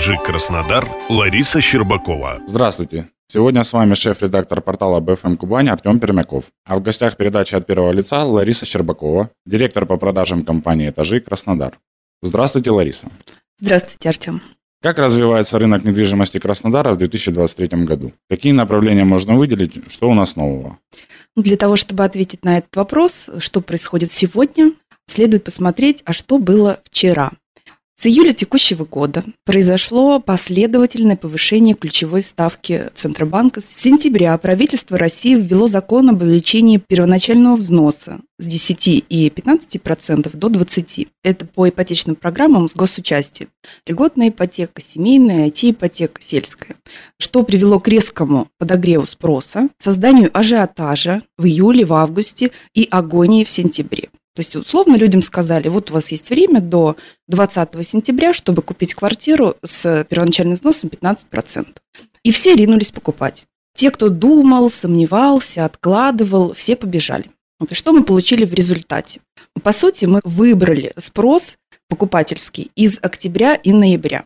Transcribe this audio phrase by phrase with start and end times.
[0.00, 2.40] «Этажи Краснодар» Лариса Щербакова.
[2.48, 3.10] Здравствуйте.
[3.30, 6.44] Сегодня с вами шеф-редактор портала BFM Кубань Артем Пермяков.
[6.64, 11.78] А в гостях передачи от первого лица Лариса Щербакова, директор по продажам компании «Этажи Краснодар».
[12.22, 13.10] Здравствуйте, Лариса.
[13.58, 14.40] Здравствуйте, Артем.
[14.80, 18.14] Как развивается рынок недвижимости Краснодара в 2023 году?
[18.30, 19.92] Какие направления можно выделить?
[19.92, 20.78] Что у нас нового?
[21.36, 24.72] Для того, чтобы ответить на этот вопрос, что происходит сегодня,
[25.06, 27.32] следует посмотреть, а что было вчера.
[28.00, 33.60] С июля текущего года произошло последовательное повышение ключевой ставки Центробанка.
[33.60, 40.48] С сентября правительство России ввело закон об увеличении первоначального взноса с 10 и 15% до
[40.48, 41.08] 20%.
[41.22, 43.50] Это по ипотечным программам с госучастием.
[43.86, 46.76] Льготная ипотека, семейная, IT-ипотека, сельская.
[47.18, 53.50] Что привело к резкому подогреву спроса, созданию ажиотажа в июле, в августе и агонии в
[53.50, 54.08] сентябре.
[54.40, 56.96] То есть, условно, людям сказали, вот у вас есть время до
[57.28, 61.76] 20 сентября, чтобы купить квартиру с первоначальным взносом 15%.
[62.22, 63.44] И все ринулись покупать.
[63.74, 67.30] Те, кто думал, сомневался, откладывал, все побежали.
[67.58, 69.20] Вот и что мы получили в результате?
[69.62, 71.58] По сути, мы выбрали спрос
[71.90, 74.24] покупательский из октября и ноября.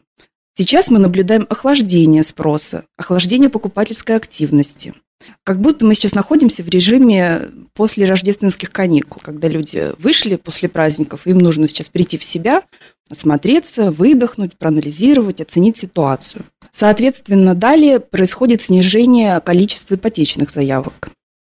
[0.57, 4.95] Сейчас мы наблюдаем охлаждение спроса, охлаждение покупательской активности.
[5.43, 11.27] Как будто мы сейчас находимся в режиме после рождественских каникул, когда люди вышли после праздников,
[11.27, 12.63] им нужно сейчас прийти в себя,
[13.11, 16.45] осмотреться, выдохнуть, проанализировать, оценить ситуацию.
[16.71, 21.11] Соответственно, далее происходит снижение количества ипотечных заявок.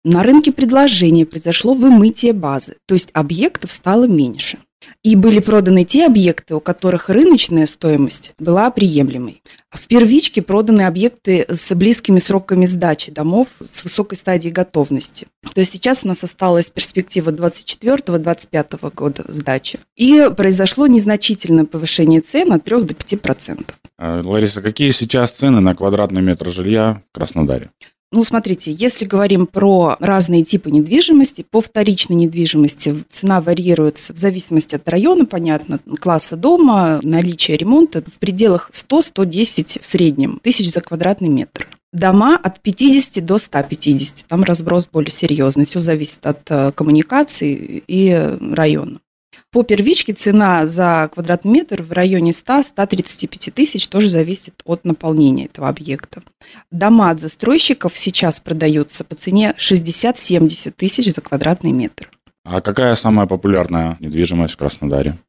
[0.03, 4.59] На рынке предложения произошло вымытие базы, то есть объектов стало меньше.
[5.03, 9.41] И были проданы те объекты, у которых рыночная стоимость была приемлемой.
[9.69, 15.27] В первичке проданы объекты с близкими сроками сдачи домов с высокой стадией готовности.
[15.53, 19.79] То есть сейчас у нас осталась перспектива 24-25 года сдачи.
[19.95, 23.65] И произошло незначительное повышение цен от 3 до 5%.
[23.97, 27.71] А, Лариса, какие сейчас цены на квадратный метр жилья в Краснодаре?
[28.15, 34.73] Ну, смотрите, если говорим про разные типы недвижимости, по вторичной недвижимости цена варьируется в зависимости
[34.73, 41.27] от района, понятно, класса дома, наличия ремонта в пределах 100-110 в среднем тысяч за квадратный
[41.27, 41.67] метр.
[41.91, 48.37] Дома от 50 до 150, там разброс более серьезный, все зависит от э, коммуникации и
[48.39, 48.99] района.
[49.55, 55.69] По первичке цена за квадратный метр в районе 100-135 тысяч тоже зависит от наполнения этого
[55.69, 56.23] объекта.
[56.71, 62.11] Дома от застройщиков сейчас продаются по цене 60-70 тысяч за квадратный метр.
[62.43, 65.19] А какая самая популярная недвижимость в Краснодаре?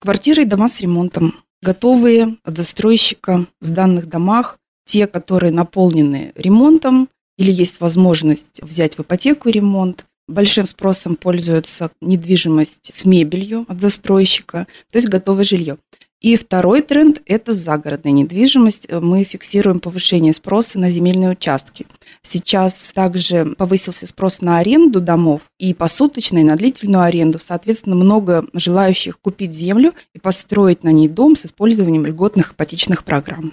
[0.00, 1.34] Квартиры и дома с ремонтом.
[1.60, 4.56] Готовые от застройщика в данных домах,
[4.86, 12.90] те, которые наполнены ремонтом, или есть возможность взять в ипотеку ремонт, Большим спросом пользуется недвижимость
[12.94, 15.78] с мебелью от застройщика, то есть готовое жилье.
[16.24, 18.90] И второй тренд– это загородная недвижимость.
[18.90, 21.86] Мы фиксируем повышение спроса на земельные участки.
[22.22, 27.38] Сейчас также повысился спрос на аренду домов и посуточно, и на длительную аренду.
[27.42, 33.52] Соответственно, много желающих купить землю и построить на ней дом с использованием льготных ипотечных программ.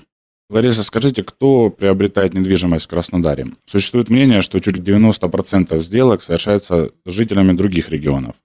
[0.52, 3.48] Лариса, скажите, кто приобретает недвижимость в Краснодаре?
[3.66, 8.36] Существует мнение, что чуть ли 90% сделок совершается жителями других регионов.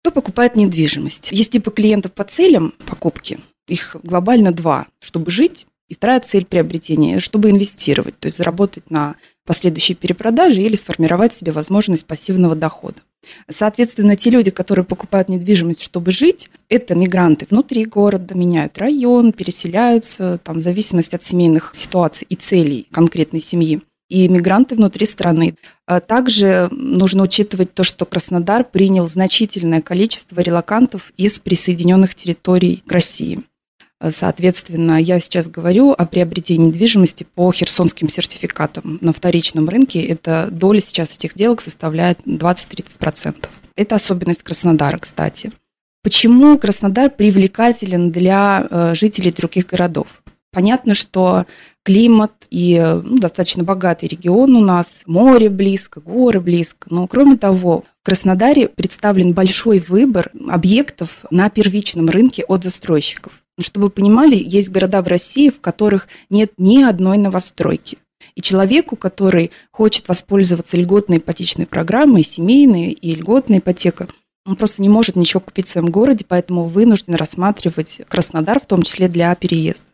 [0.00, 1.30] Кто покупает недвижимость?
[1.30, 3.38] Есть типы клиентов по целям покупки.
[3.68, 4.86] Их глобально два.
[4.98, 10.74] Чтобы жить, и вторая цель приобретения, чтобы инвестировать, то есть заработать на последующей перепродаже или
[10.74, 12.96] сформировать себе возможность пассивного дохода.
[13.48, 20.38] Соответственно, те люди, которые покупают недвижимость, чтобы жить, это мигранты внутри города, меняют район, переселяются,
[20.42, 23.80] там, в зависимости от семейных ситуаций и целей конкретной семьи
[24.12, 25.54] и мигранты внутри страны.
[25.86, 32.92] А также нужно учитывать то, что Краснодар принял значительное количество релакантов из присоединенных территорий к
[32.92, 33.42] России.
[34.10, 40.02] Соответственно, я сейчас говорю о приобретении недвижимости по херсонским сертификатам на вторичном рынке.
[40.02, 43.46] Это доля сейчас этих сделок составляет 20-30%.
[43.76, 45.52] Это особенность Краснодара, кстати.
[46.02, 50.22] Почему Краснодар привлекателен для э, жителей других городов?
[50.50, 51.46] Понятно, что
[51.82, 56.88] климат и ну, достаточно богатый регион у нас, море близко, горы близко.
[56.90, 63.41] Но кроме того, в Краснодаре представлен большой выбор объектов на первичном рынке от застройщиков.
[63.60, 67.98] Чтобы вы понимали, есть города в России, в которых нет ни одной новостройки.
[68.34, 74.08] И человеку, который хочет воспользоваться льготной ипотечной программой, семейной и льготной ипотека,
[74.46, 78.82] он просто не может ничего купить в своем городе, поэтому вынужден рассматривать Краснодар, в том
[78.82, 79.84] числе для переезда.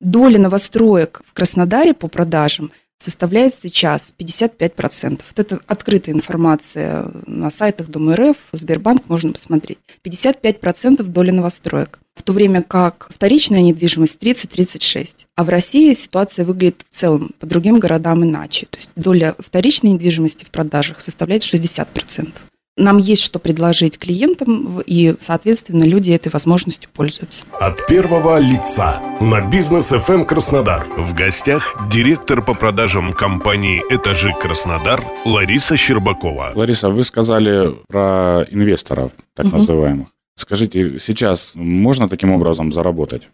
[0.00, 2.72] Доля новостроек в Краснодаре по продажам
[3.02, 5.20] составляет сейчас 55%.
[5.26, 9.78] Вот это открытая информация на сайтах Дом РФ, Сбербанк, можно посмотреть.
[10.04, 11.98] 55% доли новостроек.
[12.14, 15.26] В то время как вторичная недвижимость 30-36.
[15.34, 18.66] А в России ситуация выглядит в целом по другим городам иначе.
[18.66, 22.32] То есть доля вторичной недвижимости в продажах составляет 60%.
[22.78, 27.44] Нам есть что предложить клиентам, и, соответственно, люди этой возможностью пользуются.
[27.60, 30.86] От первого лица на бизнес FM Краснодар.
[30.96, 36.52] В гостях директор по продажам компании «Этажи Краснодар» Лариса Щербакова.
[36.54, 39.58] Лариса, вы сказали про инвесторов, так угу.
[39.58, 40.08] называемых.
[40.36, 43.28] Скажите, сейчас можно таким образом заработать?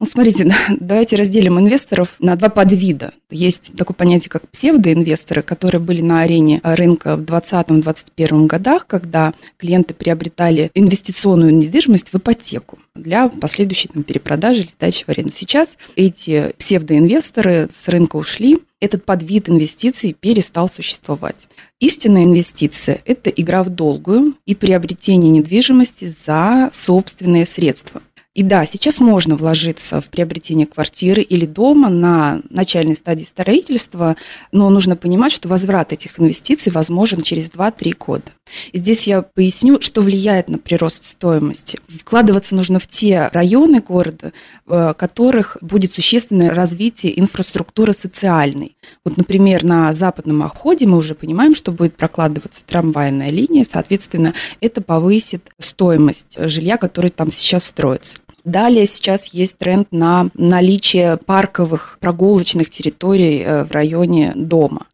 [0.00, 3.12] Ну, смотрите, давайте разделим инвесторов на два подвида.
[3.30, 9.94] Есть такое понятие, как псевдоинвесторы, которые были на арене рынка в 2020-2021 годах, когда клиенты
[9.94, 15.32] приобретали инвестиционную недвижимость в ипотеку для последующей там, перепродажи или сдачи в аренду.
[15.34, 21.48] Сейчас эти псевдоинвесторы с рынка ушли, этот подвид инвестиций перестал существовать.
[21.80, 28.02] Истинная инвестиция– это игра в долгую и приобретение недвижимости за собственные средства.
[28.34, 34.16] И да, сейчас можно вложиться в приобретение квартиры или дома на начальной стадии строительства,
[34.50, 38.24] но нужно понимать, что возврат этих инвестиций возможен через 2-3 года.
[38.72, 41.78] И здесь я поясню, что влияет на прирост стоимости.
[41.88, 44.32] Вкладываться нужно в те районы города,
[44.66, 48.76] в которых будет существенное развитие инфраструктуры социальной.
[49.04, 54.82] Вот, например, на западном обходе мы уже понимаем, что будет прокладываться трамвайная линия, соответственно, это
[54.82, 58.18] повысит стоимость жилья, которое там сейчас строится.
[58.44, 64.86] Далее сейчас есть тренд на наличие парковых прогулочных территорий э, в районе дома.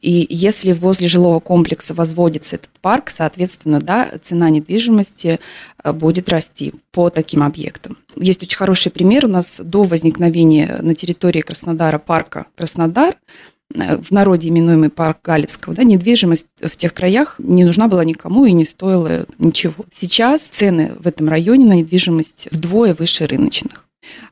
[0.00, 5.40] И если возле жилого комплекса возводится этот парк, соответственно, да, цена недвижимости
[5.82, 7.96] э, будет расти по таким объектам.
[8.14, 9.24] Есть очень хороший пример.
[9.24, 13.16] У нас до возникновения на территории Краснодара парка Краснодар
[13.74, 18.52] в народе именуемый парк Галицкого, да, недвижимость в тех краях не нужна была никому и
[18.52, 19.84] не стоила ничего.
[19.92, 23.84] Сейчас цены в этом районе на недвижимость вдвое выше рыночных.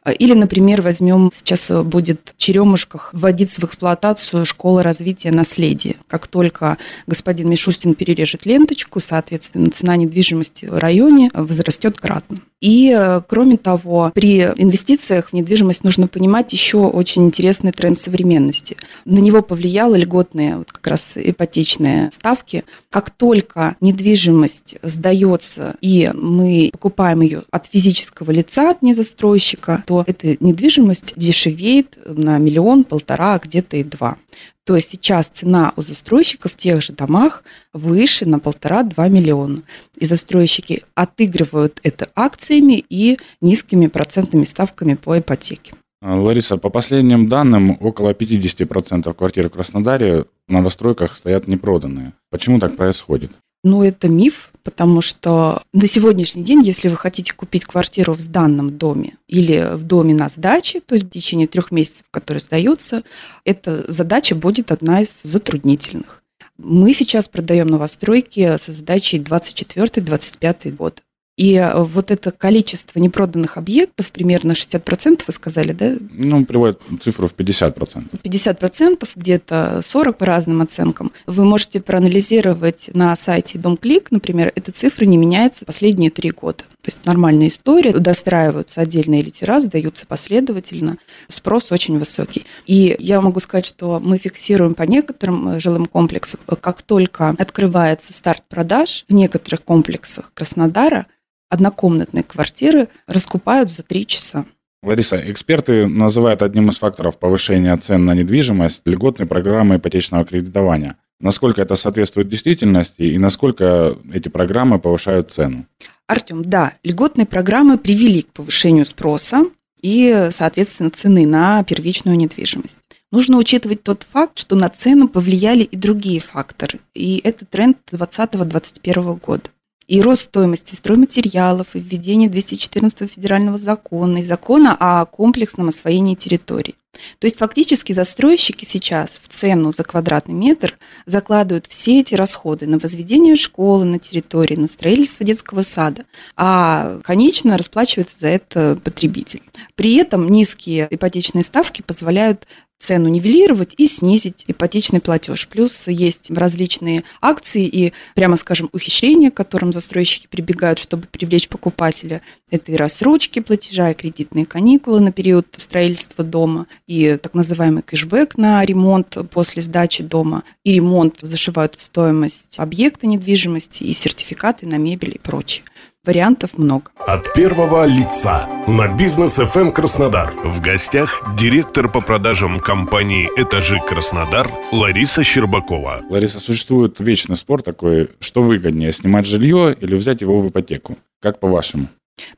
[0.05, 5.97] Э, или, например, возьмем, сейчас будет в Черемушках вводиться в эксплуатацию школа развития наследия.
[6.06, 12.38] Как только господин Мишустин перережет ленточку, соответственно, цена недвижимости в районе возрастет кратно.
[12.61, 18.76] И, э, кроме того, при инвестициях в недвижимость нужно понимать еще очень интересный тренд современности.
[19.05, 22.64] На него повлияла льготные вот как раз ипотечные ставки.
[22.88, 30.37] Как только недвижимость сдается, и мы покупаем ее от физического лица, от незастройщика, то эта
[30.41, 34.17] недвижимость дешевеет на миллион, полтора, а где-то и два.
[34.66, 39.62] То есть сейчас цена у застройщиков в тех же домах выше на полтора-два миллиона.
[39.96, 45.72] И застройщики отыгрывают это акциями и низкими процентными ставками по ипотеке.
[46.02, 52.14] А, Лариса, по последним данным, около 50% квартир в Краснодаре в новостройках стоят непроданные.
[52.30, 53.30] Почему так происходит?
[53.62, 58.76] Ну, это миф, потому что на сегодняшний день, если вы хотите купить квартиру в сданном
[58.76, 63.04] доме или в доме на сдаче, то есть в течение трех месяцев, который сдается,
[63.44, 66.25] эта задача будет одна из затруднительных.
[66.58, 71.00] Мы сейчас продаем новостройки со задачей 24-25 год.
[71.37, 75.95] И э, вот это количество непроданных объектов, примерно 60%, вы сказали, да?
[76.11, 78.21] Ну, приводит цифру в 50%.
[78.23, 81.12] 50%, где-то 40% по разным оценкам.
[81.26, 86.64] Вы можете проанализировать на сайте DomClick, например, эта цифра не меняется последние три года.
[86.83, 92.47] То есть нормальная история, достраиваются отдельные литера, сдаются последовательно, спрос очень высокий.
[92.64, 98.14] И я могу сказать, что мы фиксируем по некоторым э, жилым комплексам, как только открывается
[98.14, 101.07] старт продаж в некоторых комплексах Краснодара,
[101.49, 104.47] однокомнатные квартиры раскупают за три часа.
[104.83, 110.97] Лариса, эксперты называют одним из факторов повышения цен на недвижимость льготные программы ипотечного кредитования.
[111.19, 115.67] Насколько это соответствует действительности и насколько эти программы повышают цену?
[116.07, 119.47] Артем, да, льготные программы привели к повышению спроса
[119.81, 122.79] и, соответственно, цены на первичную недвижимость.
[123.11, 126.81] Нужно учитывать тот факт, что на цену повлияли и другие факторы.
[126.95, 129.50] И это тренд 2020-2021 года
[129.88, 136.75] и рост стоимости стройматериалов, и введение 214 федерального закона, и закона о комплексном освоении территорий.
[137.19, 142.78] То есть фактически застройщики сейчас в цену за квадратный метр закладывают все эти расходы на
[142.78, 146.05] возведение школы на территории, на строительство детского сада,
[146.37, 149.43] а конечно расплачивается за это потребитель.
[149.75, 152.47] При этом низкие ипотечные ставки позволяют
[152.78, 155.49] цену нивелировать и снизить ипотечный платеж.
[155.49, 162.23] Плюс есть различные акции и, прямо скажем, ухищрения, к которым застройщики прибегают, чтобы привлечь покупателя.
[162.50, 168.37] Это и рассрочки платежа, и кредитные каникулы на период строительства дома, и так называемый кэшбэк
[168.37, 174.76] на ремонт после сдачи дома, и ремонт зашивают в стоимость объекта недвижимости, и сертификаты на
[174.76, 175.64] мебель и прочее.
[176.06, 176.92] Вариантов много.
[176.98, 180.32] От первого лица на бизнес FM Краснодар.
[180.44, 186.02] В гостях директор по продажам компании «Этажи Краснодар» Лариса Щербакова.
[186.08, 190.96] Лариса, существует вечный спор такой, что выгоднее, снимать жилье или взять его в ипотеку?
[191.20, 191.88] Как по-вашему?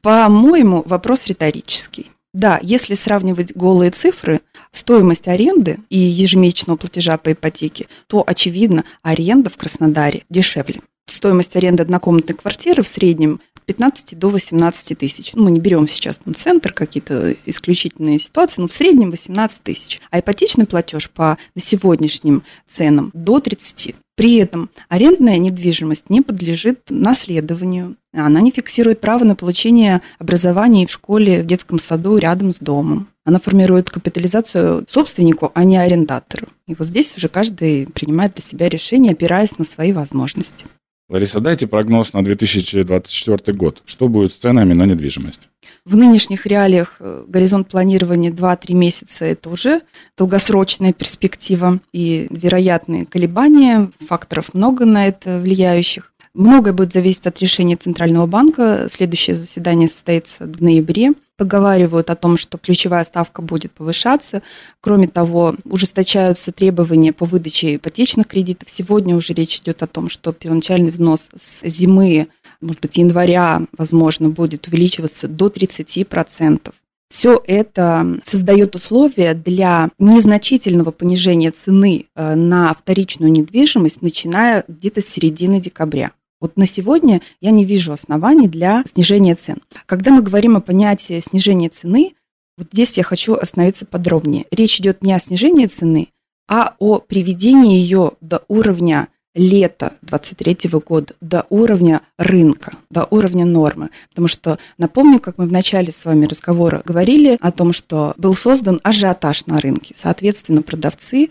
[0.01, 2.11] По-моему, вопрос риторический.
[2.33, 9.51] Да, если сравнивать голые цифры, стоимость аренды и ежемесячного платежа по ипотеке, то, очевидно, аренда
[9.51, 10.81] в Краснодаре дешевле.
[11.11, 15.35] Стоимость аренды однокомнатной квартиры в среднем 15 до 18 тысяч.
[15.35, 20.01] Ну, мы не берем сейчас там центр, какие-то исключительные ситуации, но в среднем 18 тысяч.
[20.11, 23.95] А ипотечный платеж по на сегодняшним ценам до 30.
[24.17, 27.97] При этом арендная недвижимость не подлежит наследованию.
[28.15, 33.09] Она не фиксирует право на получение образования в школе, в детском саду рядом с домом.
[33.25, 36.49] Она формирует капитализацию собственнику, а не арендатору.
[36.67, 40.65] И вот здесь уже каждый принимает для себя решение, опираясь на свои возможности.
[41.09, 43.83] Лариса, дайте прогноз на 2024 год.
[43.87, 45.49] Что будет с ценами на недвижимость?
[45.87, 49.81] В нынешних реалиях э, горизонт планирования 2-3 месяца– это уже
[50.19, 53.91] долгосрочная перспектива и вероятные колебания.
[54.07, 56.13] Факторов много на это влияющих.
[56.39, 58.87] Многое будет зависеть от решения Центрального банка.
[58.89, 61.15] Следующее заседание состоится в ноябре.
[61.37, 64.43] Поговаривают о том, что ключевая ставка будет повышаться.
[64.81, 68.71] Кроме того, ужесточаются требования по выдаче ипотечных кредитов.
[68.71, 72.29] Сегодня уже речь идет о том, что первоначальный взнос с зимы,
[72.61, 76.73] может быть, января, возможно, будет увеличиваться до 30%.
[77.11, 85.07] Все это создает условия для незначительного понижения цены э, на вторичную недвижимость, начиная где-то с
[85.07, 86.13] середины декабря.
[86.41, 89.59] Вот на сегодня я не вижу оснований для снижения цен.
[89.87, 92.15] Когда мы говорим о понятии снижения цены,
[92.57, 94.47] вот здесь я хочу остановиться подробнее.
[94.51, 96.09] Речь идет не о снижении цены,
[96.49, 103.91] а о приведении ее до уровня лета 2023 года до уровня рынка, до уровня нормы.
[104.11, 108.35] Потому что, напомню, как мы в начале с вами разговора говорили о том, что был
[108.35, 109.95] создан ажиотаж на рынке.
[109.97, 111.31] Соответственно, продавцы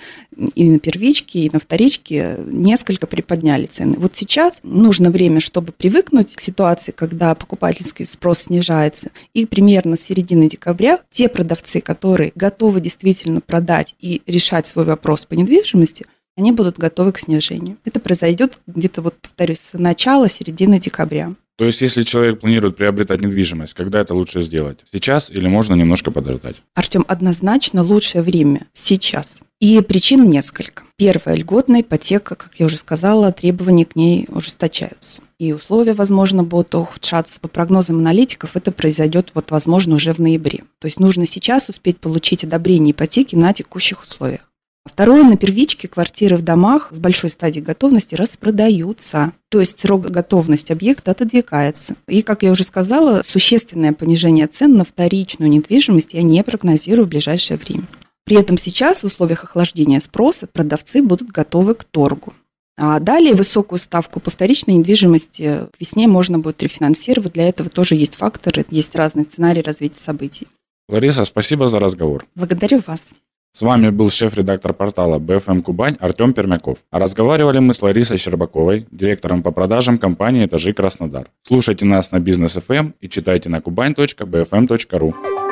[0.55, 3.95] и на первичке, и на вторичке несколько приподняли цены.
[3.97, 9.11] Вот сейчас нужно время, чтобы привыкнуть к ситуации, когда покупательский спрос снижается.
[9.33, 15.25] И примерно с середины декабря те продавцы, которые готовы действительно продать и решать свой вопрос
[15.25, 16.05] по недвижимости–
[16.37, 17.77] они будут готовы к снижению.
[17.83, 21.33] Это произойдет где-то, вот повторюсь, с начала, середины декабря.
[21.57, 24.77] То есть, если человек планирует приобретать недвижимость, когда это лучше сделать?
[24.93, 26.57] Сейчас или можно немножко подождать?
[26.75, 29.39] Артем, однозначно лучшее время сейчас.
[29.59, 30.83] И причин несколько.
[30.97, 35.21] Первая льготная ипотека, как я уже сказала, требования к ней ужесточаются.
[35.39, 37.39] И условия, возможно, будут ухудшаться.
[37.39, 40.63] По прогнозам аналитиков, это произойдет, вот, возможно, уже в ноябре.
[40.77, 44.46] То есть нужно сейчас успеть получить одобрение ипотеки на текущих условиях.
[44.87, 49.33] Второе, на первичке квартиры в домах с большой стадией готовности распродаются.
[49.49, 51.95] То есть срок готовности объекта отодвигается.
[52.07, 57.09] И, как я уже сказала, существенное понижение цен на вторичную недвижимость я не прогнозирую в
[57.09, 57.83] ближайшее время.
[58.25, 62.33] При этом сейчас в условиях охлаждения спроса продавцы будут готовы к торгу.
[62.77, 67.33] А далее высокую ставку по вторичной недвижимости к весне можно будет рефинансировать.
[67.33, 70.47] Для этого тоже есть факторы, есть разные сценарии развития событий.
[70.89, 72.25] Лариса, спасибо за разговор.
[72.35, 73.13] Благодарю вас.
[73.53, 76.79] С вами был шеф-редактор портала BFM Кубань Артем Пермяков.
[76.91, 81.31] А разговаривали мы с Ларисой Щербаковой, директором по продажам компании «Этажи Краснодар».
[81.47, 85.46] Слушайте нас на Бизнес FM и читайте на kuban.bfm.ru.